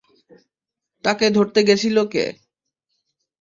[1.03, 2.25] তাকে ধরতে গেছিল কে?